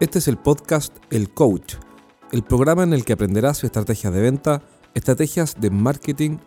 Este 0.00 0.18
es 0.18 0.28
el 0.28 0.38
podcast 0.38 0.96
El 1.10 1.28
Coach, 1.28 1.74
el 2.32 2.42
programa 2.42 2.84
en 2.84 2.94
el 2.94 3.04
que 3.04 3.12
aprenderás 3.12 3.62
estrategias 3.64 4.10
de 4.14 4.22
venta, 4.22 4.62
estrategias 4.94 5.60
de 5.60 5.68
marketing 5.68 6.38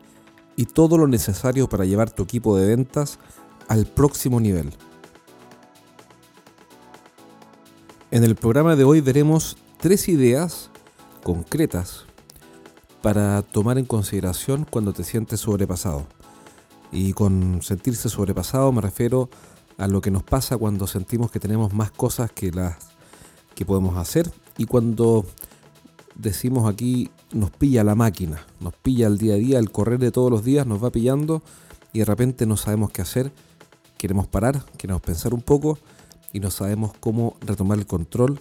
y 0.56 0.66
todo 0.66 0.98
lo 0.98 1.08
necesario 1.08 1.70
para 1.70 1.86
llevar 1.86 2.10
tu 2.10 2.24
equipo 2.24 2.58
de 2.58 2.66
ventas 2.66 3.20
al 3.68 3.86
próximo 3.86 4.40
nivel. 4.40 4.74
En 8.10 8.24
el 8.24 8.34
programa 8.34 8.76
de 8.76 8.86
hoy 8.86 9.02
veremos 9.02 9.56
tres 9.80 10.10
ideas 10.10 10.72
concretas 11.22 12.06
para 13.04 13.44
tomar 13.44 13.78
en 13.78 13.86
consideración 13.86 14.66
cuando 14.68 14.94
te 14.94 15.04
sientes 15.04 15.42
sobrepasado. 15.42 16.08
Y 16.92 17.14
con 17.14 17.62
sentirse 17.62 18.10
sobrepasado 18.10 18.72
me 18.72 18.82
refiero 18.82 19.30
a 19.78 19.88
lo 19.88 20.02
que 20.02 20.10
nos 20.10 20.24
pasa 20.24 20.58
cuando 20.58 20.88
sentimos 20.88 21.30
que 21.30 21.40
tenemos 21.40 21.72
más 21.72 21.92
cosas 21.92 22.32
que 22.32 22.50
las 22.50 22.93
que 23.56 23.66
podemos 23.66 23.98
hacer 23.98 24.32
y 24.58 24.66
cuando 24.66 25.26
decimos 26.16 26.72
aquí 26.72 27.10
nos 27.32 27.52
pilla 27.52 27.84
la 27.84 27.96
máquina, 27.96 28.46
nos 28.60 28.74
pilla 28.74 29.08
el 29.08 29.18
día 29.18 29.34
a 29.34 29.38
día, 29.38 29.60
el 29.60 29.72
correr 29.72 30.00
de 30.00 30.12
todos 30.12 30.30
los 30.30 30.44
días 30.44 30.68
nos 30.68 30.84
va 30.84 30.92
pillando 30.92 31.42
y 31.92 32.00
de 32.00 32.06
repente 32.06 32.46
no 32.46 32.58
sabemos 32.58 32.92
qué 32.92 33.02
hacer, 33.02 33.32
queremos 33.98 34.28
parar, 34.28 34.64
queremos 34.78 35.02
pensar 35.02 35.34
un 35.34 35.42
poco 35.42 35.78
y 36.32 36.40
no 36.40 36.52
sabemos 36.52 36.94
cómo 37.00 37.36
retomar 37.42 37.78
el 37.78 37.86
control 37.86 38.40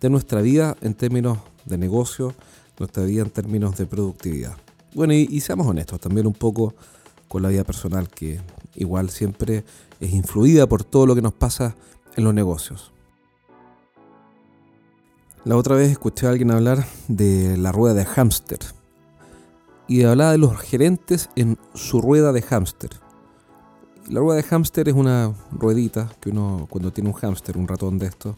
de 0.00 0.10
nuestra 0.10 0.40
vida 0.40 0.76
en 0.80 0.94
términos 0.94 1.38
de 1.64 1.78
negocio, 1.78 2.34
nuestra 2.78 3.04
vida 3.04 3.22
en 3.22 3.30
términos 3.30 3.76
de 3.76 3.86
productividad. 3.86 4.56
Bueno, 4.94 5.12
y, 5.14 5.28
y 5.30 5.40
seamos 5.40 5.66
honestos, 5.66 6.00
también 6.00 6.26
un 6.26 6.32
poco 6.32 6.74
con 7.28 7.42
la 7.42 7.48
vida 7.48 7.64
personal, 7.64 8.08
que 8.08 8.40
igual 8.74 9.10
siempre 9.10 9.64
es 10.00 10.12
influida 10.12 10.66
por 10.66 10.84
todo 10.84 11.06
lo 11.06 11.14
que 11.14 11.22
nos 11.22 11.34
pasa 11.34 11.76
en 12.16 12.24
los 12.24 12.34
negocios. 12.34 12.92
La 15.44 15.56
otra 15.56 15.74
vez 15.74 15.90
escuché 15.90 16.26
a 16.26 16.30
alguien 16.30 16.50
hablar 16.50 16.84
de 17.08 17.56
la 17.56 17.72
rueda 17.72 17.94
de 17.94 18.04
hámster 18.04 18.58
y 19.88 20.02
hablaba 20.02 20.32
de 20.32 20.38
los 20.38 20.54
gerentes 20.58 21.30
en 21.34 21.56
su 21.72 22.02
rueda 22.02 22.30
de 22.32 22.42
hámster. 22.42 22.90
La 24.06 24.20
rueda 24.20 24.36
de 24.36 24.42
hámster 24.42 24.90
es 24.90 24.94
una 24.94 25.32
ruedita 25.50 26.12
que 26.20 26.28
uno 26.28 26.66
cuando 26.68 26.92
tiene 26.92 27.08
un 27.08 27.16
hámster, 27.16 27.56
un 27.56 27.68
ratón 27.68 27.98
de 27.98 28.06
esto, 28.08 28.36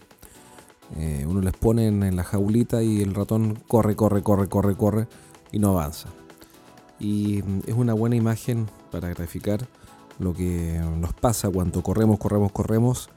eh, 0.96 1.26
uno 1.28 1.40
les 1.40 1.54
pone 1.54 1.88
en 1.88 2.14
la 2.14 2.22
jaulita 2.22 2.84
y 2.84 3.02
el 3.02 3.14
ratón 3.14 3.58
corre, 3.66 3.96
corre, 3.96 4.22
corre, 4.22 4.48
corre, 4.48 4.76
corre 4.76 5.08
y 5.50 5.58
no 5.58 5.70
avanza. 5.70 6.08
Y 7.00 7.42
es 7.66 7.74
una 7.74 7.94
buena 7.94 8.14
imagen 8.14 8.68
para 8.92 9.08
graficar 9.08 9.66
lo 10.20 10.34
que 10.34 10.80
nos 10.98 11.14
pasa 11.14 11.50
cuando 11.50 11.82
corremos, 11.82 12.20
corremos, 12.20 12.52
corremos 12.52 13.10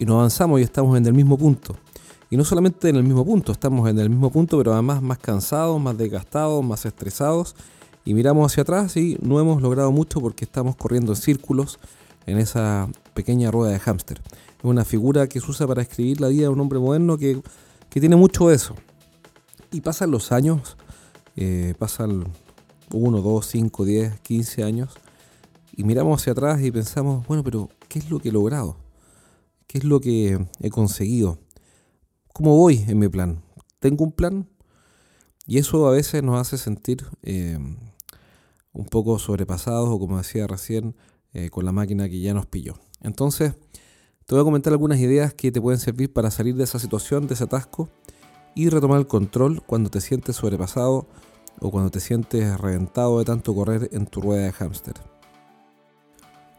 y 0.00 0.04
no 0.04 0.14
avanzamos 0.14 0.58
y 0.58 0.64
estamos 0.64 0.98
en 0.98 1.06
el 1.06 1.14
mismo 1.14 1.38
punto. 1.38 1.76
Y 2.30 2.36
no 2.36 2.44
solamente 2.44 2.88
en 2.88 2.94
el 2.94 3.02
mismo 3.02 3.24
punto, 3.24 3.50
estamos 3.50 3.90
en 3.90 3.98
el 3.98 4.08
mismo 4.08 4.30
punto, 4.30 4.56
pero 4.56 4.72
además 4.72 5.02
más 5.02 5.18
cansados, 5.18 5.80
más 5.80 5.98
desgastados, 5.98 6.64
más 6.64 6.86
estresados. 6.86 7.56
Y 8.04 8.14
miramos 8.14 8.50
hacia 8.50 8.62
atrás 8.62 8.96
y 8.96 9.18
no 9.20 9.40
hemos 9.40 9.60
logrado 9.60 9.90
mucho 9.90 10.20
porque 10.20 10.44
estamos 10.44 10.76
corriendo 10.76 11.12
en 11.12 11.16
círculos 11.16 11.80
en 12.26 12.38
esa 12.38 12.88
pequeña 13.14 13.50
rueda 13.50 13.72
de 13.72 13.80
hámster. 13.80 14.20
Es 14.58 14.64
una 14.64 14.84
figura 14.84 15.26
que 15.26 15.40
se 15.40 15.50
usa 15.50 15.66
para 15.66 15.82
escribir 15.82 16.20
la 16.20 16.28
vida 16.28 16.42
de 16.42 16.48
un 16.50 16.60
hombre 16.60 16.78
moderno 16.78 17.18
que, 17.18 17.42
tiene 17.88 18.14
mucho 18.14 18.52
eso. 18.52 18.76
Y 19.72 19.80
pasan 19.80 20.12
los 20.12 20.30
años, 20.30 20.76
eh, 21.34 21.74
pasan 21.78 22.24
1, 22.92 23.20
2, 23.20 23.46
5, 23.46 23.84
10, 23.84 24.20
15 24.20 24.62
años, 24.62 24.94
y 25.76 25.82
miramos 25.82 26.20
hacia 26.20 26.32
atrás 26.32 26.60
y 26.62 26.70
pensamos, 26.70 27.26
bueno, 27.26 27.42
pero 27.42 27.68
¿qué 27.88 27.98
es 27.98 28.08
lo 28.10 28.20
que 28.20 28.28
he 28.28 28.32
logrado? 28.32 28.76
¿Qué 29.66 29.78
es 29.78 29.84
lo 29.84 30.00
que 30.00 30.38
he 30.60 30.70
conseguido? 30.70 31.38
¿Cómo 32.32 32.56
voy 32.56 32.84
en 32.86 32.98
mi 32.98 33.08
plan? 33.08 33.42
¿Tengo 33.80 34.04
un 34.04 34.12
plan? 34.12 34.48
Y 35.46 35.58
eso 35.58 35.88
a 35.88 35.90
veces 35.90 36.22
nos 36.22 36.40
hace 36.40 36.58
sentir 36.58 37.04
eh, 37.22 37.58
un 38.72 38.86
poco 38.86 39.18
sobrepasados 39.18 39.88
o 39.88 39.98
como 39.98 40.18
decía 40.18 40.46
recién, 40.46 40.94
eh, 41.32 41.50
con 41.50 41.64
la 41.64 41.72
máquina 41.72 42.08
que 42.08 42.20
ya 42.20 42.34
nos 42.34 42.46
pilló. 42.46 42.74
Entonces, 43.02 43.54
te 44.26 44.34
voy 44.34 44.42
a 44.42 44.44
comentar 44.44 44.72
algunas 44.72 45.00
ideas 45.00 45.34
que 45.34 45.50
te 45.50 45.60
pueden 45.60 45.80
servir 45.80 46.12
para 46.12 46.30
salir 46.30 46.54
de 46.54 46.64
esa 46.64 46.78
situación, 46.78 47.26
de 47.26 47.34
ese 47.34 47.44
atasco 47.44 47.88
y 48.54 48.68
retomar 48.68 49.00
el 49.00 49.06
control 49.06 49.62
cuando 49.62 49.90
te 49.90 50.00
sientes 50.00 50.36
sobrepasado 50.36 51.08
o 51.60 51.70
cuando 51.70 51.90
te 51.90 52.00
sientes 52.00 52.60
reventado 52.60 53.18
de 53.18 53.24
tanto 53.24 53.54
correr 53.54 53.88
en 53.92 54.06
tu 54.06 54.20
rueda 54.20 54.44
de 54.44 54.52
hámster. 54.52 54.94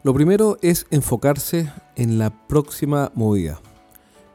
Lo 0.02 0.12
primero 0.12 0.58
es 0.62 0.86
enfocarse 0.90 1.72
en 1.96 2.18
la 2.18 2.46
próxima 2.46 3.12
movida, 3.14 3.60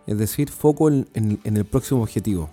es 0.07 0.18
decir, 0.18 0.50
foco 0.50 0.90
en, 0.90 1.07
el 1.44 1.66
próximo 1.66 2.01
objetivo. 2.01 2.50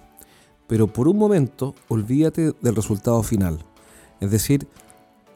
Pero 0.67 0.93
por 0.93 1.09
un 1.09 1.17
momento, 1.17 1.75
olvídate 1.89 2.53
del 2.61 2.75
resultado 2.75 3.23
final. 3.23 3.65
Es 4.21 4.31
decir, 4.31 4.67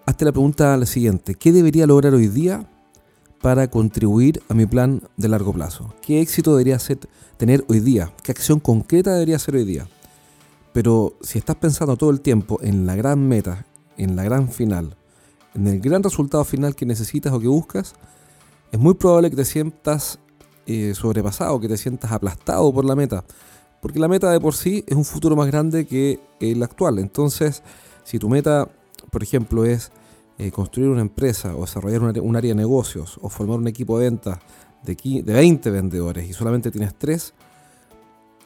hazte 0.04 0.24
la 0.24 0.32
pregunta 0.32 0.76
la 0.76 0.86
siguiente, 0.86 1.36
¿qué 1.36 1.52
debería 1.52 1.86
lograr 1.86 2.14
hoy 2.14 2.28
día 2.28 2.68
para 3.40 3.70
contribuir 3.70 4.42
a 4.48 4.54
mi 4.54 4.66
plan 4.66 5.02
de 5.16 5.28
largo 5.28 5.52
plazo? 5.52 5.94
¿Qué 6.02 6.20
éxito 6.20 6.56
debería 6.56 6.78
tener 7.36 7.64
hoy 7.68 7.80
día? 7.80 8.12
¿Qué 8.22 8.32
acción 8.32 8.58
concreta 8.58 9.14
debería 9.14 9.38
ser 9.38 9.54
hoy 9.54 9.64
día? 9.64 9.88
Pero 10.72 11.14
si 11.20 11.38
estás 11.38 11.56
pensando 11.56 11.96
todo 11.96 12.10
el 12.10 12.20
tiempo 12.20 12.58
en 12.62 12.84
la 12.84 12.96
gran 12.96 13.26
meta, 13.28 13.64
en 13.96 14.16
la 14.16 14.24
gran 14.24 14.48
final, 14.48 14.96
en 15.54 15.66
el 15.66 15.80
gran 15.80 16.02
resultado 16.02 16.44
final 16.44 16.74
que 16.74 16.86
necesitas 16.86 17.32
o 17.32 17.40
que 17.40 17.48
buscas, 17.48 17.94
es 18.72 18.78
muy 18.78 18.94
probable 18.94 19.30
que 19.30 19.36
te 19.36 19.44
sientas 19.44 20.18
eh, 20.68 20.94
sobrepasado, 20.94 21.58
que 21.58 21.66
te 21.66 21.76
sientas 21.76 22.12
aplastado 22.12 22.72
por 22.72 22.84
la 22.84 22.94
meta. 22.94 23.24
Porque 23.80 23.98
la 23.98 24.06
meta 24.06 24.30
de 24.30 24.38
por 24.38 24.54
sí 24.54 24.84
es 24.86 24.96
un 24.96 25.04
futuro 25.04 25.34
más 25.34 25.46
grande 25.48 25.86
que 25.86 26.20
el 26.38 26.62
actual. 26.62 26.98
Entonces, 26.98 27.62
si 28.04 28.18
tu 28.18 28.28
meta, 28.28 28.68
por 29.10 29.22
ejemplo, 29.22 29.64
es 29.64 29.90
eh, 30.38 30.50
construir 30.50 30.90
una 30.90 31.00
empresa 31.00 31.56
o 31.56 31.62
desarrollar 31.62 32.02
un 32.02 32.36
área, 32.36 32.50
de 32.50 32.54
negocios 32.54 33.18
o 33.20 33.28
formar 33.28 33.58
un 33.58 33.66
equipo 33.66 33.98
de 33.98 34.04
ventas 34.04 34.38
de, 34.84 34.94
de 34.94 35.32
20 35.32 35.70
vendedores 35.70 36.28
y 36.28 36.32
solamente 36.32 36.70
tienes 36.70 36.94
3, 36.96 37.34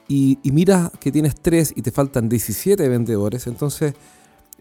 y, 0.09 0.39
miras 0.45 0.91
que 1.01 1.11
tienes 1.11 1.35
3 1.41 1.73
y 1.77 1.83
te 1.83 1.91
faltan 1.91 2.29
17 2.29 2.87
vendedores, 2.89 3.47
entonces 3.47 3.95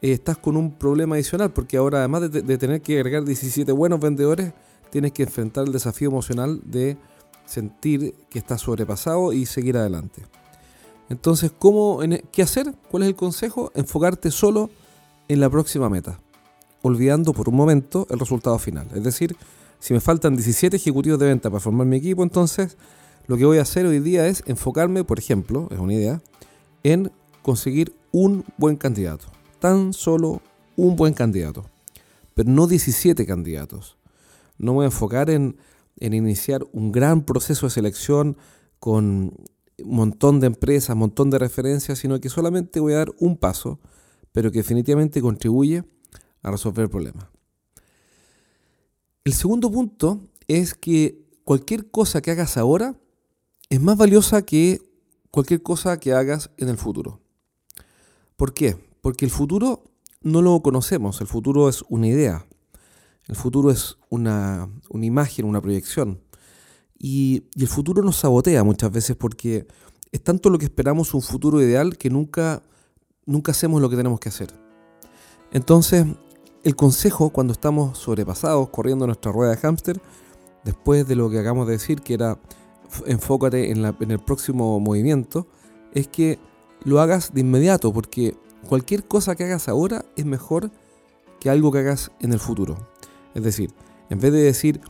eh, 0.02 0.14
estás 0.14 0.38
con 0.38 0.56
un 0.56 0.72
problema 0.72 1.16
adicional, 1.16 1.52
porque 1.52 1.78
ahora 1.78 2.00
además 2.00 2.32
de, 2.32 2.58
tener 2.58 2.82
que 2.82 2.98
agregar 2.98 3.26
17 3.26 3.70
buenos 3.74 4.00
vendedores, 4.00 4.54
tienes 4.92 5.12
que 5.12 5.24
enfrentar 5.24 5.66
el 5.66 5.74
desafío 5.74 6.10
emocional 6.10 6.62
de 6.64 6.98
sentir 7.46 8.16
que 8.30 8.40
estás 8.40 8.62
sobrepasado 8.62 9.34
y 9.34 9.46
seguir 9.46 9.78
adelante. 9.78 10.24
Entonces, 11.10 11.52
¿cómo, 11.58 12.02
e, 12.04 12.24
¿qué 12.32 12.42
hacer? 12.42 12.74
¿Cuál 12.90 13.04
es 13.04 13.10
el 13.10 13.16
consejo? 13.16 13.72
Enfocarte 13.76 14.32
solo 14.32 14.70
en 15.28 15.40
la 15.40 15.50
próxima 15.50 15.90
meta, 15.90 16.20
olvidando 16.82 17.34
por 17.34 17.50
un 17.50 17.56
momento 17.56 18.08
el 18.10 18.20
resultado 18.20 18.58
final. 18.60 18.88
Es 18.94 19.04
decir, 19.04 19.36
si 19.80 19.94
me 19.94 20.00
faltan 20.00 20.36
17 20.36 20.76
ejecutivos 20.78 21.20
de 21.20 21.28
venta 21.28 21.50
para 21.50 21.60
formar 21.60 21.88
mi 21.88 21.98
equipo, 21.98 22.24
entonces 22.24 22.78
lo 23.28 23.38
que 23.38 23.46
voy 23.46 23.58
a 23.58 23.64
hacer 23.64 23.86
hoy 23.86 24.00
día 24.00 24.28
es 24.28 24.44
enfocarme, 24.46 25.04
por 25.04 25.20
ejemplo, 25.20 25.68
es 25.72 25.80
una 25.80 25.94
idea, 25.94 26.22
en 26.84 27.12
conseguir 27.42 27.94
un 28.12 28.46
buen 28.58 28.76
candidato 28.78 29.28
tan 29.62 29.94
solo 29.94 30.42
un 30.76 30.96
buen 30.96 31.14
candidato, 31.14 31.64
pero 32.34 32.50
no 32.50 32.68
17 32.68 33.26
candidatos. 33.26 33.96
No 34.58 34.74
voy 34.74 34.84
a 34.84 34.88
enfocar 34.88 35.30
en, 35.30 35.56
iniciar 36.00 36.66
un 36.72 36.92
gran 36.92 37.24
proceso 37.24 37.66
de 37.66 37.72
selección 37.72 38.38
con 38.80 39.34
un 39.84 39.96
montón 39.96 40.40
de 40.40 40.48
empresas, 40.48 40.94
un 40.94 41.00
montón 41.00 41.30
de 41.30 41.40
referencias, 41.40 42.00
sino 42.00 42.20
que 42.20 42.30
solamente 42.30 42.80
voy 42.80 42.94
a 42.94 42.98
dar 42.98 43.12
un 43.20 43.38
paso, 43.38 43.80
pero 44.32 44.52
que 44.52 44.60
definitivamente 44.60 45.22
contribuye 45.22 45.84
a 46.42 46.52
resolver 46.52 46.84
el 46.84 46.90
problema. 46.90 47.32
El 49.24 49.34
segundo 49.34 49.72
punto 49.72 50.22
es 50.48 50.74
que 50.74 51.26
cualquier 51.44 51.92
cosa 51.92 52.22
que 52.22 52.32
hagas 52.32 52.58
ahora 52.58 52.96
es 53.70 53.82
más 53.82 53.98
valiosa 53.98 54.42
que 54.44 54.82
cualquier 55.30 55.62
cosa 55.62 56.00
que 56.00 56.14
hagas 56.14 56.50
en 56.58 56.70
el 56.70 56.78
futuro. 56.78 57.22
¿Por 58.36 58.54
qué? 58.54 58.78
Porque 59.02 59.26
el 59.26 59.32
futuro 59.32 59.84
no 60.22 60.42
lo 60.42 60.62
conocemos, 60.62 61.22
el 61.22 61.28
futuro 61.28 61.70
es 61.70 61.84
una 61.90 62.08
idea, 62.08 62.46
el 63.32 63.38
futuro 63.38 63.72
es 63.72 63.98
una, 64.10 64.70
imagen, 64.94 65.46
una 65.46 65.62
proyección. 65.62 66.22
Y, 67.00 67.46
el 67.58 67.68
futuro 67.68 68.04
nos 68.04 68.18
sabotea 68.18 68.62
muchas 68.66 68.92
veces 68.92 69.16
porque 69.16 69.66
es 70.12 70.22
tanto 70.22 70.50
lo 70.50 70.58
que 70.58 70.66
esperamos 70.66 71.14
un 71.14 71.22
futuro 71.22 71.62
ideal 71.62 71.98
que 71.98 72.10
nunca, 72.10 72.62
nunca 73.26 73.54
hacemos 73.54 73.82
lo 73.82 73.90
que 73.90 73.96
tenemos 73.96 74.20
que 74.20 74.28
hacer. 74.28 74.54
Entonces, 75.54 76.06
el 76.64 76.76
consejo 76.76 77.30
cuando 77.30 77.54
estamos 77.54 77.98
sobrepasados, 77.98 78.70
corriendo 78.70 79.08
nuestra 79.08 79.32
rueda 79.32 79.52
de 79.52 79.58
hámster, 79.58 80.02
después 80.66 81.08
de 81.08 81.16
lo 81.16 81.30
que 81.30 81.40
acabamos 81.40 81.68
de 81.68 81.74
decir, 81.74 82.02
que 82.02 82.16
era 82.16 82.38
enfócate 83.06 83.72
en, 83.72 83.86
en 83.86 84.12
el 84.12 84.20
próximo 84.20 84.78
movimiento, 84.82 85.48
es 85.94 86.10
que 86.10 86.38
lo 86.84 87.00
hagas 87.00 87.34
de 87.34 87.40
inmediato, 87.40 87.94
porque 87.94 88.36
cualquier 88.68 89.08
cosa 89.08 89.36
que 89.36 89.46
hagas 89.46 89.70
ahora 89.70 90.04
es 90.18 90.26
mejor 90.26 90.70
que 91.40 91.50
algo 91.50 91.72
que 91.72 91.80
hagas 91.80 92.12
en 92.20 92.34
el 92.34 92.40
futuro. 92.40 92.91
Es 93.34 93.44
decir, 93.44 93.72
en 94.10 94.20
vez 94.20 94.32
de 94.32 94.42
decir, 94.42 94.82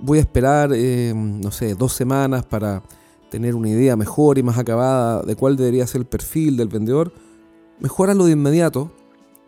voy 0.00 0.18
a 0.18 0.22
esperar, 0.22 0.70
eh, 0.74 1.12
no 1.14 1.50
sé, 1.50 1.74
dos 1.74 1.92
semanas 1.92 2.44
para 2.44 2.82
tener 3.30 3.54
una 3.54 3.68
idea 3.68 3.96
mejor 3.96 4.38
y 4.38 4.42
más 4.42 4.58
acabada 4.58 5.22
de 5.22 5.36
cuál 5.36 5.56
debería 5.56 5.86
ser 5.86 6.02
el 6.02 6.06
perfil 6.06 6.56
del 6.56 6.68
vendedor, 6.68 7.12
mejóralo 7.80 8.26
de 8.26 8.32
inmediato, 8.32 8.92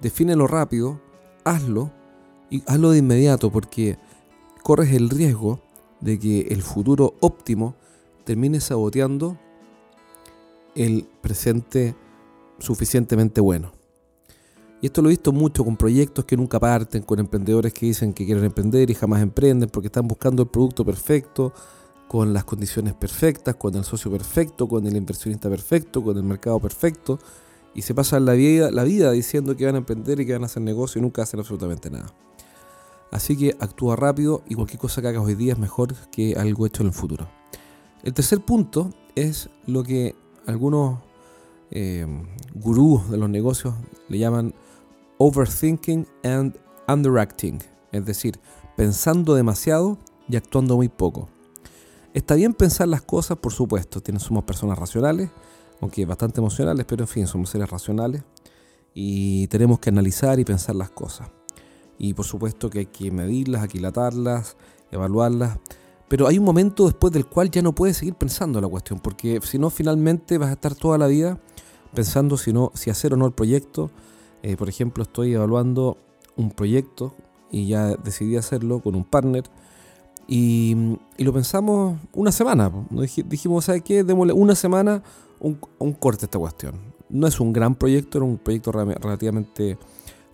defínelo 0.01 0.47
rápido, 0.47 1.01
hazlo 1.45 1.93
y 2.51 2.63
hazlo 2.67 2.91
de 2.91 2.99
inmediato 2.99 3.51
porque 3.51 3.99
corres 4.63 4.93
el 4.93 5.09
riesgo 5.09 5.61
de 6.01 6.19
que 6.19 6.41
el 6.51 6.63
futuro 6.63 7.15
óptimo 7.21 7.77
termine 8.25 8.61
saboteando 8.61 9.39
el 10.75 11.09
presente 11.21 11.95
suficientemente 12.59 13.41
bueno. 13.41 13.76
Y 14.81 14.87
esto 14.87 15.01
lo 15.01 15.09
he 15.09 15.13
visto 15.13 15.33
mucho 15.33 15.65
con 15.65 15.77
proyectos 15.77 16.25
que 16.25 16.37
nunca 16.37 16.61
parten, 16.61 17.03
con 17.03 17.19
emprendedores 17.19 17.73
que 17.73 17.87
dicen 17.87 18.13
que 18.13 18.27
quieren 18.27 18.45
emprender 18.45 18.91
y 18.91 18.95
jamás 18.95 19.23
emprenden 19.23 19.71
porque 19.71 19.87
están 19.87 20.07
buscando 20.07 20.43
el 20.43 20.49
producto 20.49 20.85
perfecto, 20.85 21.53
con 22.09 22.33
las 22.33 22.45
condiciones 22.45 22.95
perfectas, 22.95 23.57
con 23.57 23.75
el 23.75 23.85
socio 23.85 24.11
perfecto, 24.11 24.69
con 24.69 24.87
el 24.87 24.97
inversionista 24.97 25.49
perfecto, 25.49 26.03
con 26.03 26.17
el 26.17 26.23
mercado 26.23 26.61
perfecto, 26.61 27.19
y 27.75 27.83
se 27.83 27.95
pasan 27.95 28.25
la 28.25 28.33
vida, 28.33 28.71
la 28.71 28.85
vida 28.85 29.11
diciendo 29.11 29.57
que 29.57 29.67
van 29.67 29.75
a 29.75 29.79
emprender 29.79 30.21
y 30.21 30.27
que 30.27 30.33
van 30.33 30.43
a 30.43 30.47
hacer 30.47 30.63
negocio 30.63 30.99
y 30.99 31.03
nunca 31.03 31.23
hacen 31.23 31.41
absolutamente 31.41 31.91
nada. 31.91 32.07
Así 33.11 33.37
que 33.37 33.57
actúa 33.61 33.97
rápido 33.97 34.43
y 34.49 34.55
cualquier 34.55 34.79
cosa 34.79 35.01
que 35.01 35.09
hagas 35.09 35.23
hoy 35.23 35.35
día 35.35 35.53
es 35.53 35.59
mejor 35.59 35.95
que 36.11 36.35
algo 36.35 36.67
hecho 36.67 36.83
en 36.83 36.89
el 36.89 36.95
futuro. 36.95 37.29
El 38.03 38.15
tercer 38.15 38.41
punto 38.41 38.91
es 39.15 39.49
lo 39.67 39.83
que 39.83 40.15
algunos 40.47 41.01
eh, 41.71 42.07
gurús 42.55 43.11
de 43.11 43.17
los 43.17 43.29
negocios 43.29 43.75
le 44.09 44.19
llaman 44.19 44.55
overthinking 45.19 46.07
and 46.25 46.59
underacting, 46.89 47.61
es 47.93 48.05
decir, 48.05 48.39
pensando 48.77 49.35
demasiado 49.35 49.99
y 50.29 50.37
actuando 50.37 50.77
muy 50.77 50.89
poco. 50.89 51.29
Está 52.15 52.35
bien 52.35 52.55
pensar 52.55 52.89
las 52.89 53.03
cosas, 53.03 53.39
por 53.39 53.53
supuesto, 53.53 54.01
somos 54.19 54.45
personas 54.45 54.79
racionales, 54.79 55.31
aunque 55.81 56.07
bastante 56.07 56.41
emocionales, 56.41 56.87
pero 56.87 57.05
en 57.05 57.09
fin, 57.09 57.27
somos 57.27 57.51
seres 57.51 57.69
racionales 57.69 58.23
y 58.95 59.47
tenemos 59.49 59.79
que 59.79 59.91
analizar 59.91 60.41
y 60.41 60.45
pensar 60.45 60.75
las 60.75 60.91
cosas. 60.91 61.29
Y 61.99 62.15
por 62.15 62.25
supuesto 62.25 62.71
que 62.71 62.81
hay 62.81 62.87
que 62.87 63.11
medirlas, 63.11 63.63
aquilatarlas, 63.63 64.57
evaluarlas, 64.91 65.59
pero 66.09 66.27
hay 66.29 66.39
un 66.39 66.45
momento 66.45 66.87
después 66.87 67.13
del 67.13 67.27
cual 67.27 67.51
ya 67.51 67.63
no 67.63 67.75
puedes 67.75 67.97
seguir 67.97 68.15
pensando 68.15 68.61
la 68.61 68.69
cuestión, 68.69 69.01
porque 69.01 69.41
si 69.43 69.59
no, 69.59 69.71
finalmente 69.71 70.39
vas 70.39 70.51
a 70.51 70.53
estar 70.53 70.75
toda 70.75 70.99
la 70.99 71.09
vida 71.09 71.39
pensando 71.95 72.37
si, 72.37 72.53
no, 72.53 72.71
si 72.75 72.91
hacer 72.91 73.15
o 73.15 73.17
no 73.17 73.27
el 73.27 73.33
proyecto. 73.33 73.91
Eh, 74.47 74.57
por 74.57 74.69
ejemplo, 74.69 75.03
estoy 75.03 75.35
evaluando 75.35 75.99
un 76.37 76.53
proyecto 76.53 77.13
y 77.51 77.67
ya 77.67 77.97
decidí 77.97 78.37
hacerlo 78.37 78.79
con 78.79 78.95
un 78.95 79.03
partner 79.03 79.43
y, 80.29 80.97
lo 81.19 81.33
pensamos 81.33 81.99
una 82.13 82.31
semana. 82.31 82.71
Dijimos, 83.27 83.65
¿sabes 83.65 83.83
qué? 83.83 84.05
Démosle 84.05 84.33
una 84.35 84.55
semana 84.55 85.03
un, 85.41 85.59
un 85.81 85.93
corte 85.95 86.25
a 86.25 86.27
esta 86.27 86.39
cuestión. 86.39 86.77
No 87.09 87.27
es 87.27 87.41
un 87.41 87.53
gran 87.53 87.75
proyecto, 87.75 88.19
era 88.19 88.25
un 88.25 88.39
proyecto 88.39 88.71
relativamente 88.71 89.79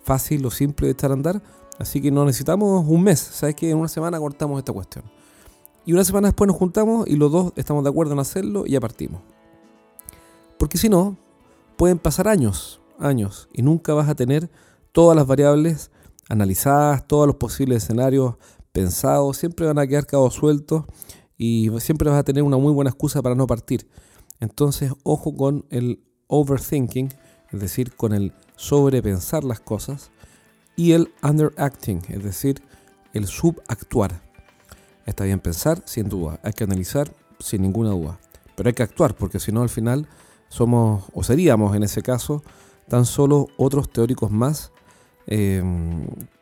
fácil 0.03 0.45
o 0.45 0.51
simple 0.51 0.85
de 0.85 0.91
estar 0.91 1.09
a 1.09 1.15
andar. 1.15 1.41
Así 1.79 1.99
que 1.99 2.11
no 2.11 2.23
necesitamos 2.23 2.85
un 2.87 3.01
mes. 3.01 3.19
¿Sabes 3.19 3.55
qué? 3.55 3.71
En 3.71 3.79
una 3.79 3.87
semana 3.87 4.19
cortamos 4.19 4.59
esta 4.59 4.73
cuestión. 4.73 5.05
Y 5.87 5.93
una 5.93 6.03
semana 6.03 6.27
después 6.27 6.47
nos 6.47 6.57
juntamos 6.57 7.07
y 7.07 7.15
los 7.15 7.31
dos 7.31 7.51
estamos 7.55 7.83
de 7.83 7.89
acuerdo 7.89 8.13
en 8.13 8.19
hacerlo 8.19 8.65
y 8.67 8.73
ya 8.73 8.79
partimos. 8.79 9.21
Porque 10.59 10.77
si 10.77 10.87
no, 10.87 11.17
pueden 11.77 11.97
pasar 11.97 12.27
años, 12.27 12.79
años, 12.99 13.49
y 13.53 13.61
nunca 13.61 13.93
vas 13.93 14.09
a 14.09 14.15
tener 14.15 14.49
todas 14.91 15.15
las 15.15 15.27
variables 15.27 15.91
analizadas, 16.29 17.07
todos 17.07 17.27
los 17.27 17.35
posibles 17.35 17.83
escenarios 17.83 18.35
pensados, 18.71 19.37
siempre 19.37 19.65
van 19.65 19.79
a 19.79 19.87
quedar 19.87 20.05
cabos 20.05 20.33
sueltos 20.33 20.85
y 21.37 21.69
siempre 21.79 22.09
vas 22.09 22.19
a 22.19 22.23
tener 22.23 22.43
una 22.43 22.57
muy 22.57 22.71
buena 22.73 22.89
excusa 22.89 23.21
para 23.21 23.35
no 23.35 23.47
partir. 23.47 23.87
Entonces, 24.39 24.91
ojo 25.03 25.35
con 25.35 25.65
el 25.69 26.03
overthinking, 26.27 27.13
es 27.51 27.59
decir, 27.59 27.95
con 27.95 28.13
el 28.13 28.33
sobrepensar 28.55 29.43
las 29.43 29.59
cosas, 29.59 30.11
y 30.75 30.93
el 30.93 31.13
underacting, 31.21 32.01
es 32.09 32.23
decir, 32.23 32.61
el 33.13 33.27
subactuar. 33.27 34.23
Está 35.05 35.23
bien 35.25 35.39
pensar, 35.39 35.83
sin 35.85 36.09
duda, 36.09 36.39
hay 36.43 36.53
que 36.53 36.63
analizar, 36.63 37.13
sin 37.39 37.61
ninguna 37.61 37.91
duda, 37.91 38.19
pero 38.55 38.69
hay 38.69 38.73
que 38.73 38.83
actuar, 38.83 39.15
porque 39.15 39.39
si 39.39 39.51
no, 39.51 39.61
al 39.61 39.69
final 39.69 40.07
somos, 40.49 41.05
o 41.13 41.23
seríamos 41.23 41.75
en 41.75 41.83
ese 41.83 42.01
caso, 42.01 42.43
tan 42.87 43.05
solo 43.05 43.47
otros 43.57 43.89
teóricos 43.89 44.31
más 44.31 44.71
eh, 45.27 45.63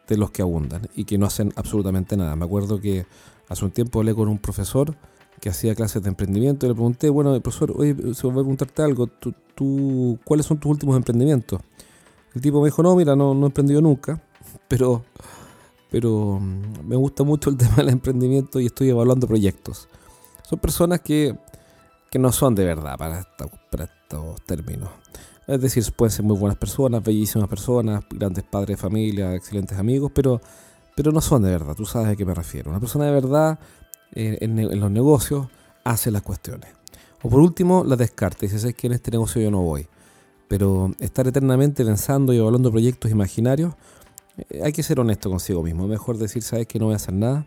de 0.07 0.17
los 0.17 0.31
que 0.31 0.41
abundan 0.41 0.89
y 0.95 1.05
que 1.05 1.17
no 1.17 1.25
hacen 1.25 1.53
absolutamente 1.55 2.17
nada. 2.17 2.35
Me 2.35 2.45
acuerdo 2.45 2.79
que 2.79 3.05
hace 3.47 3.65
un 3.65 3.71
tiempo 3.71 3.99
hablé 3.99 4.13
con 4.13 4.27
un 4.27 4.39
profesor 4.39 4.95
que 5.39 5.49
hacía 5.49 5.73
clases 5.73 6.03
de 6.03 6.09
emprendimiento 6.09 6.65
y 6.65 6.69
le 6.69 6.75
pregunté, 6.75 7.09
bueno, 7.09 7.39
profesor, 7.41 7.73
oye, 7.75 7.95
se 8.13 8.23
voy 8.23 8.31
a 8.31 8.35
preguntarte 8.35 8.81
algo, 8.83 9.07
¿Tú, 9.55 10.19
cuáles 10.23 10.45
son 10.45 10.59
tus 10.59 10.71
últimos 10.71 10.95
emprendimientos? 10.95 11.61
El 12.33 12.41
tipo 12.41 12.61
me 12.61 12.67
dijo, 12.67 12.81
no, 12.81 12.95
mira, 12.95 13.15
no, 13.15 13.33
he 13.33 13.45
emprendido 13.45 13.81
nunca, 13.81 14.21
pero, 14.67 15.03
pero 15.89 16.39
mm, 16.39 16.85
me 16.87 16.95
gusta 16.95 17.23
mucho 17.23 17.49
el 17.49 17.57
tema 17.57 17.77
del 17.77 17.89
emprendimiento 17.89 18.59
y 18.59 18.67
estoy 18.67 18.89
evaluando 18.89 19.27
proyectos. 19.27 19.87
Son 20.47 20.59
personas 20.59 21.01
que, 21.01 21.37
que 22.09 22.19
no 22.19 22.31
son 22.31 22.55
de 22.55 22.65
verdad 22.65 22.97
para 22.97 23.19
estos 23.19 24.41
términos. 24.45 24.89
Es 25.51 25.59
decir, 25.59 25.83
pueden 25.91 26.11
ser 26.11 26.23
muy 26.23 26.37
buenas 26.37 26.57
personas, 26.57 27.03
bellísimas 27.03 27.49
personas, 27.49 28.05
grandes 28.09 28.45
padres 28.45 28.77
de 28.77 28.81
familia, 28.81 29.35
excelentes 29.35 29.77
amigos, 29.77 30.09
pero, 30.15 30.39
pero 30.95 31.11
no 31.11 31.19
son 31.19 31.43
de 31.43 31.51
verdad, 31.51 31.75
tú 31.75 31.85
sabes 31.85 32.07
a 32.07 32.15
qué 32.15 32.23
me 32.23 32.33
refiero. 32.33 32.69
Una 32.69 32.79
persona 32.79 33.03
de 33.03 33.11
verdad 33.11 33.59
eh, 34.13 34.37
en, 34.39 34.79
los 34.79 34.89
negocios 34.89 35.47
hace 35.83 36.09
las 36.09 36.21
cuestiones. 36.21 36.69
O 37.21 37.29
por 37.29 37.41
último, 37.41 37.83
la 37.83 37.97
descarta. 37.97 38.37
Dice, 38.45 38.59
¿sabes 38.59 38.75
que 38.75 38.87
en 38.87 38.93
este 38.93 39.11
negocio 39.11 39.41
yo 39.41 39.51
no 39.51 39.61
voy? 39.61 39.87
Pero 40.47 40.93
estar 40.99 41.27
eternamente 41.27 41.83
pensando 41.83 42.31
y 42.31 42.37
evaluando 42.37 42.71
proyectos 42.71 43.11
imaginarios, 43.11 43.73
eh, 44.37 44.61
hay 44.63 44.71
que 44.71 44.83
ser 44.83 45.01
honesto 45.01 45.29
consigo 45.29 45.63
mismo. 45.63 45.85
Mejor 45.85 46.17
decir, 46.17 46.43
¿sabes 46.43 46.65
que 46.65 46.79
no 46.79 46.85
voy 46.85 46.93
a 46.93 46.95
hacer 46.95 47.13
nada? 47.13 47.45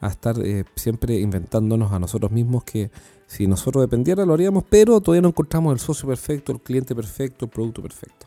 A 0.00 0.08
estar 0.08 0.34
eh, 0.44 0.64
siempre 0.74 1.20
inventándonos 1.20 1.92
a 1.92 2.00
nosotros 2.00 2.32
mismos 2.32 2.64
que 2.64 2.90
si 3.34 3.48
nosotros 3.48 3.82
dependiera 3.82 4.24
lo 4.24 4.34
haríamos, 4.34 4.62
pero 4.70 5.00
todavía 5.00 5.22
no 5.22 5.28
encontramos 5.28 5.72
el 5.72 5.80
socio 5.80 6.08
perfecto, 6.08 6.52
el 6.52 6.60
cliente 6.60 6.94
perfecto, 6.94 7.46
el 7.46 7.50
producto 7.50 7.82
perfecto. 7.82 8.26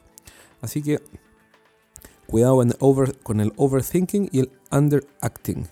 Así 0.61 0.81
que 0.81 0.99
cuidado 2.25 2.61
con 3.23 3.39
el 3.39 3.53
overthinking 3.55 4.27
y 4.33 4.39
el 4.39 4.51
underacting. 4.69 5.65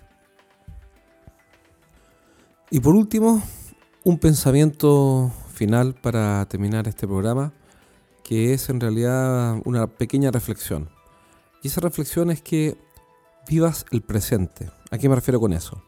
Y 2.72 2.80
por 2.80 2.96
último, 2.96 3.44
un 4.06 4.20
pensamiento 4.20 5.34
final 5.54 5.96
para 5.96 6.46
terminar 6.46 6.88
este 6.88 7.06
programa, 7.06 7.52
que 8.24 8.54
es 8.54 8.70
en 8.70 8.80
realidad 8.80 9.60
una 9.66 9.88
pequeña 9.88 10.32
reflexión. 10.32 10.90
Y 11.62 11.68
esa 11.68 11.82
reflexión 11.82 12.32
es 12.32 12.42
que 12.42 12.78
vivas 13.50 13.86
el 13.92 14.02
presente. 14.02 14.72
¿A 14.92 14.98
qué 14.98 15.10
me 15.10 15.16
refiero 15.16 15.42
con 15.42 15.52
eso? 15.52 15.84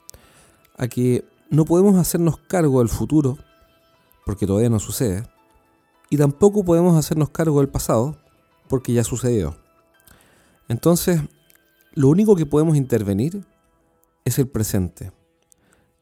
A 0.78 0.90
que 0.90 1.24
no 1.50 1.66
podemos 1.66 1.96
hacernos 1.98 2.38
cargo 2.38 2.80
del 2.80 2.90
futuro, 2.90 3.38
porque 4.26 4.46
todavía 4.46 4.70
no 4.70 4.80
sucede, 4.80 5.24
y 6.10 6.18
tampoco 6.18 6.64
podemos 6.64 6.98
hacernos 6.98 7.30
cargo 7.30 7.60
del 7.60 7.70
pasado, 7.70 8.18
porque 8.68 8.94
ya 8.94 9.04
sucedió. 9.04 9.56
Entonces, 10.68 11.22
lo 11.94 12.10
único 12.10 12.36
que 12.36 12.46
podemos 12.46 12.76
intervenir 12.76 13.46
es 14.26 14.40
el 14.40 14.48
presente. 14.48 15.12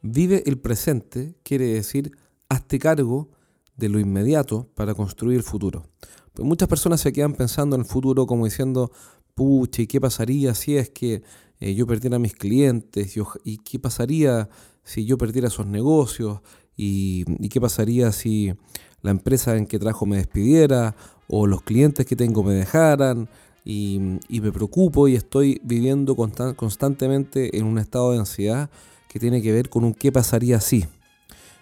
Vive 0.02 0.44
el 0.46 0.60
presente 0.60 1.36
quiere 1.44 1.66
decir 1.68 2.12
hazte 2.50 2.80
cargo 2.80 3.30
de 3.76 3.90
lo 3.90 4.00
inmediato 4.00 4.68
para 4.76 4.94
construir 4.94 5.38
el 5.38 5.44
futuro. 5.44 5.88
Pues 6.34 6.48
muchas 6.48 6.68
personas 6.68 7.02
se 7.02 7.14
quedan 7.14 7.34
pensando 7.34 7.76
en 7.76 7.84
el 7.84 7.88
futuro 7.88 8.26
como 8.26 8.46
diciendo, 8.46 8.92
pucha, 9.36 9.82
¿y 9.82 9.88
qué 9.88 10.02
pasaría 10.02 10.54
si 10.54 10.78
es 10.78 10.90
que 10.90 11.24
eh, 11.60 11.74
yo 11.76 11.88
perdiera 11.88 12.18
a 12.18 12.20
mis 12.20 12.36
clientes? 12.36 13.16
¿Y 13.44 13.58
qué 13.60 13.80
pasaría 13.80 14.50
si 14.84 15.06
yo 15.06 15.18
perdiera 15.18 15.48
esos 15.48 15.66
negocios 15.66 16.42
y, 16.78 17.26
qué 17.50 17.60
pasaría 17.60 18.12
si 18.12 18.54
la 19.02 19.12
empresa 19.12 19.56
en 19.56 19.66
que 19.66 19.80
trabajo 19.80 20.06
me 20.06 20.18
despidiera 20.18 20.96
o 21.28 21.48
los 21.48 21.62
clientes 21.62 22.06
que 22.06 22.16
tengo 22.16 22.44
me 22.44 22.54
dejaran 22.54 23.30
y, 23.64 24.00
me 24.30 24.52
preocupo 24.52 25.08
y 25.08 25.16
estoy 25.16 25.60
viviendo 25.64 26.16
constantemente 26.16 27.58
en 27.58 27.66
un 27.66 27.80
estado 27.80 28.12
de 28.12 28.20
ansiedad 28.20 28.70
que 29.10 29.20
tiene 29.20 29.42
que 29.42 29.52
ver 29.52 29.70
con 29.70 29.84
un 29.84 29.94
qué 29.94 30.12
pasaría 30.12 30.60
si. 30.60 30.86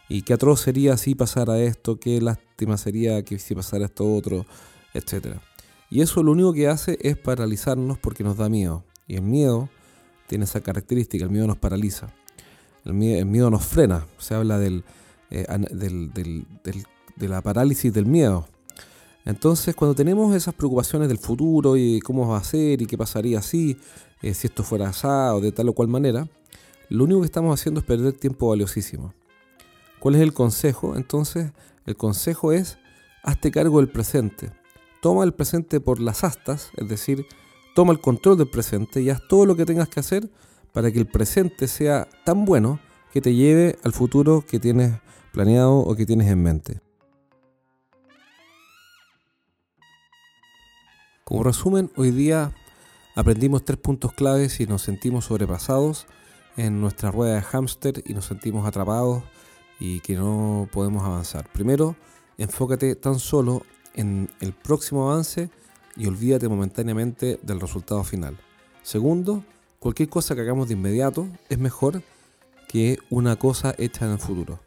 Y 0.10 0.24
qué 0.24 0.34
atroz 0.34 0.60
sería 0.62 0.98
si 0.98 1.16
pasara 1.16 1.60
esto, 1.60 1.98
qué 1.98 2.20
lástima 2.20 2.78
sería 2.78 3.24
que 3.24 3.40
si 3.40 3.56
pasara 3.56 3.86
esto 3.86 4.14
otro, 4.14 4.46
etc. 4.94 5.38
Y 5.90 6.02
eso 6.02 6.22
lo 6.24 6.34
único 6.34 6.54
que 6.54 6.68
hace 6.68 6.98
es 7.02 7.18
paralizarnos 7.18 7.98
porque 8.00 8.24
nos 8.24 8.38
da 8.38 8.50
miedo. 8.50 8.84
Y 9.08 9.16
el 9.16 9.22
miedo 9.22 9.70
tiene 10.28 10.46
esa 10.46 10.62
característica, 10.62 11.24
el 11.26 11.32
miedo 11.32 11.48
nos 11.48 11.58
paraliza. 11.58 12.14
El 12.86 12.94
miedo, 12.94 13.50
nos 13.50 13.66
frena. 13.66 14.06
Se 14.18 14.34
habla 14.34 14.60
del, 14.60 14.84
eh, 15.30 15.46
de 17.16 17.28
la 17.28 17.42
parálisis 17.42 17.94
del 17.94 18.06
miedo. 18.06 18.48
Entonces, 19.26 19.74
cuando 19.74 19.96
tenemos 19.96 20.36
esas 20.36 20.54
preocupaciones 20.54 21.08
del 21.08 21.18
futuro 21.18 21.78
y 21.78 22.02
cómo 22.02 22.28
va 22.28 22.38
a 22.38 22.44
ser 22.44 22.82
y 22.82 22.86
qué 22.86 22.98
pasaría 22.98 23.42
si, 23.42 23.78
eh, 24.22 24.34
si 24.34 24.48
esto 24.48 24.64
fuera 24.64 24.90
así 24.90 25.08
o 25.08 25.40
de 25.40 25.52
tal 25.52 25.70
o 25.70 25.74
cual 25.74 25.88
manera, 25.88 26.28
lo 26.90 27.06
único 27.06 27.22
que 27.22 27.26
estamos 27.26 27.60
haciendo 27.60 27.80
es 27.80 27.86
perder 27.86 28.14
tiempo 28.14 28.50
valiosísimo. 28.50 29.14
¿Cuál 30.00 30.16
es 30.16 30.22
el 30.22 30.34
consejo? 30.34 30.98
Entonces, 30.98 31.52
el 31.86 31.96
consejo 31.96 32.52
es, 32.52 32.78
hazte 33.24 33.52
cargo 33.52 33.80
del 33.80 33.90
presente. 33.90 34.52
Toma 35.02 35.24
el 35.24 35.34
presente 35.34 35.80
por 35.80 36.02
las 36.02 36.26
astas, 36.26 36.72
es 36.76 36.90
decir, 36.90 37.26
toma 37.74 37.94
el 37.94 38.00
control 38.00 38.38
del 38.38 38.50
presente 38.50 39.02
y 39.02 39.10
haz 39.10 39.22
todo 39.28 39.46
lo 39.46 39.56
que 39.56 39.66
tengas 39.66 39.90
que 39.90 40.00
hacer 40.00 40.30
para 40.72 40.92
que 40.92 41.00
el 41.00 41.08
presente 41.08 41.68
sea 41.68 42.08
tan 42.26 42.46
bueno 42.46 42.80
que 43.12 43.22
te 43.22 43.34
lleve 43.34 43.78
al 43.84 43.94
futuro 43.94 44.44
que 44.48 44.60
tienes 44.60 45.00
planeado 45.32 45.78
o 45.78 45.96
que 45.96 46.06
tienes 46.06 46.28
en 46.28 46.42
mente. 46.42 46.82
Como 51.24 51.44
resumen, 51.44 51.92
hoy 51.96 52.12
día 52.12 52.54
aprendimos 53.16 53.64
tres 53.64 53.78
puntos 53.78 54.14
claves 54.14 54.60
y 54.60 54.68
nos 54.68 54.82
sentimos 54.82 55.26
sobrepasados 55.26 56.06
en 56.58 56.82
nuestra 56.82 57.12
rueda 57.12 57.36
de 57.36 57.42
hámster 57.42 58.04
y 58.06 58.14
nos 58.14 58.26
sentimos 58.26 58.68
atrapados 58.68 59.24
y 59.80 60.00
que 60.02 60.16
no 60.16 60.68
podemos 60.72 61.04
avanzar. 61.04 61.50
Primero, 61.52 61.96
enfócate 62.38 62.96
tan 62.96 63.20
solo 63.20 63.64
en 63.96 64.30
el 64.42 64.54
próximo 64.54 65.10
avance 65.10 65.50
y 65.96 66.08
olvídate 66.08 66.48
momentáneamente 66.48 67.40
del 67.42 67.60
resultado 67.60 68.04
final. 68.04 68.38
Segundo, 68.82 69.44
cualquier 69.80 70.10
cosa 70.10 70.36
que 70.36 70.42
hagamos 70.42 70.68
de 70.68 70.74
inmediato 70.74 71.28
es 71.50 71.60
mejor 71.60 72.02
que 72.68 72.98
una 73.10 73.36
cosa 73.36 73.76
hecha 73.78 74.06
en 74.06 74.12
el 74.14 74.20
futuro. 74.20 74.60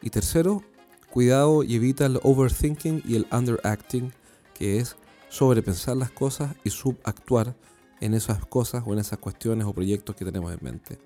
Y 0.00 0.10
tercero, 0.10 0.62
cuidado 1.10 1.62
y 1.62 1.76
evita 1.76 2.06
el 2.06 2.20
overthinking 2.22 3.02
y 3.06 3.16
el 3.16 3.26
underacting, 3.32 4.12
que 4.54 4.78
es 4.78 4.96
sobrepensar 5.28 5.96
las 5.96 6.10
cosas 6.10 6.54
y 6.64 6.70
subactuar 6.70 7.54
en 8.00 8.14
esas 8.14 8.44
cosas 8.46 8.82
o 8.86 8.92
en 8.92 8.98
esas 8.98 9.18
cuestiones 9.18 9.66
o 9.66 9.72
proyectos 9.72 10.16
que 10.16 10.24
tenemos 10.24 10.52
en 10.52 10.58
mente. 10.60 10.98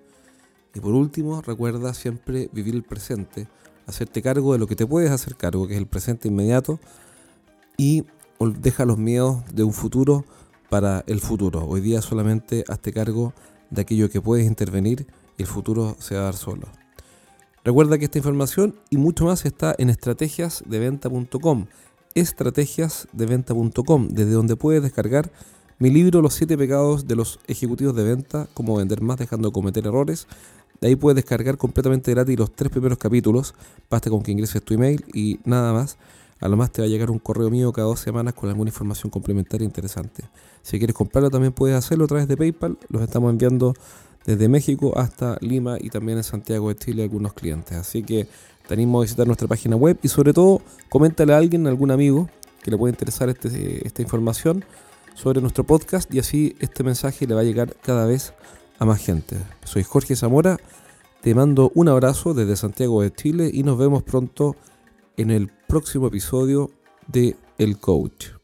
Y 0.74 0.80
por 0.80 0.92
último, 0.92 1.40
recuerda 1.42 1.94
siempre 1.94 2.50
vivir 2.52 2.74
el 2.74 2.82
presente, 2.82 3.48
hacerte 3.86 4.20
cargo 4.20 4.52
de 4.52 4.58
lo 4.58 4.66
que 4.66 4.76
te 4.76 4.86
puedes 4.86 5.10
hacer 5.10 5.36
cargo, 5.36 5.66
que 5.66 5.74
es 5.74 5.78
el 5.78 5.86
presente 5.86 6.28
inmediato, 6.28 6.80
y 7.78 8.04
deja 8.40 8.84
los 8.84 8.98
miedos 8.98 9.42
de 9.52 9.62
un 9.64 9.72
futuro 9.72 10.24
para 10.68 11.04
el 11.06 11.20
futuro. 11.20 11.64
Hoy 11.66 11.80
día 11.80 12.02
solamente 12.02 12.64
hazte 12.68 12.92
cargo 12.92 13.32
de 13.70 13.82
aquello 13.82 14.10
que 14.10 14.20
puedes 14.20 14.46
intervenir 14.46 15.06
y 15.38 15.42
el 15.42 15.48
futuro 15.48 15.96
se 15.98 16.14
va 16.14 16.22
a 16.22 16.24
dar 16.24 16.36
solo. 16.36 16.68
Recuerda 17.64 17.98
que 17.98 18.04
esta 18.04 18.18
información 18.18 18.76
y 18.90 18.96
mucho 18.96 19.24
más 19.24 19.44
está 19.44 19.74
en 19.78 19.90
estrategiasdeventa.com, 19.90 21.66
estrategiasdeventa.com, 22.14 24.08
desde 24.08 24.30
donde 24.30 24.54
puedes 24.56 24.82
descargar 24.82 25.32
mi 25.78 25.90
libro 25.90 26.22
Los 26.22 26.34
siete 26.34 26.56
pecados 26.56 27.06
de 27.06 27.16
los 27.16 27.38
ejecutivos 27.48 27.94
de 27.94 28.04
venta, 28.04 28.48
cómo 28.54 28.76
vender 28.76 29.02
más 29.02 29.18
dejando 29.18 29.48
de 29.48 29.52
cometer 29.52 29.86
errores. 29.86 30.26
De 30.80 30.88
ahí 30.88 30.96
puedes 30.96 31.16
descargar 31.16 31.56
completamente 31.58 32.12
gratis 32.12 32.38
los 32.38 32.52
tres 32.52 32.70
primeros 32.70 32.98
capítulos, 32.98 33.54
basta 33.90 34.10
con 34.10 34.22
que 34.22 34.30
ingreses 34.30 34.62
tu 34.62 34.74
email 34.74 35.04
y 35.12 35.40
nada 35.44 35.72
más. 35.72 35.98
A 36.40 36.48
lo 36.48 36.56
más 36.56 36.70
te 36.70 36.82
va 36.82 36.86
a 36.86 36.88
llegar 36.88 37.10
un 37.10 37.18
correo 37.18 37.50
mío 37.50 37.72
cada 37.72 37.88
dos 37.88 38.00
semanas 38.00 38.34
con 38.34 38.48
alguna 38.50 38.68
información 38.68 39.10
complementaria 39.10 39.64
interesante. 39.64 40.24
Si 40.62 40.78
quieres 40.78 40.94
comprarlo 40.94 41.30
también 41.30 41.52
puedes 41.52 41.76
hacerlo 41.76 42.04
a 42.04 42.08
través 42.08 42.28
de 42.28 42.36
PayPal. 42.36 42.78
Los 42.88 43.02
estamos 43.02 43.30
enviando 43.30 43.74
desde 44.26 44.48
México 44.48 44.98
hasta 44.98 45.38
Lima 45.40 45.78
y 45.80 45.88
también 45.88 46.18
en 46.18 46.24
Santiago 46.24 46.68
de 46.68 46.76
Chile 46.76 47.04
algunos 47.04 47.32
clientes. 47.32 47.78
Así 47.78 48.02
que 48.02 48.28
te 48.66 48.74
animo 48.74 48.98
a 48.98 49.02
visitar 49.02 49.26
nuestra 49.26 49.48
página 49.48 49.76
web 49.76 49.98
y 50.02 50.08
sobre 50.08 50.32
todo 50.32 50.60
coméntale 50.88 51.32
a 51.32 51.38
alguien, 51.38 51.66
a 51.66 51.70
algún 51.70 51.90
amigo 51.90 52.28
que 52.62 52.70
le 52.70 52.76
pueda 52.76 52.90
interesar 52.90 53.28
este, 53.28 53.86
esta 53.86 54.02
información 54.02 54.64
sobre 55.14 55.40
nuestro 55.40 55.64
podcast 55.64 56.12
y 56.12 56.18
así 56.18 56.56
este 56.60 56.82
mensaje 56.82 57.26
le 57.26 57.34
va 57.34 57.40
a 57.40 57.44
llegar 57.44 57.74
cada 57.82 58.04
vez 58.04 58.34
a 58.78 58.84
más 58.84 59.00
gente. 59.00 59.36
Soy 59.64 59.84
Jorge 59.84 60.16
Zamora, 60.16 60.58
te 61.22 61.34
mando 61.34 61.72
un 61.74 61.88
abrazo 61.88 62.34
desde 62.34 62.56
Santiago 62.56 63.02
de 63.02 63.12
Chile 63.12 63.50
y 63.52 63.62
nos 63.62 63.78
vemos 63.78 64.02
pronto 64.02 64.56
en 65.16 65.30
el 65.30 65.50
próximo 65.66 66.08
episodio 66.08 66.70
de 67.06 67.36
El 67.58 67.78
Coach. 67.78 68.35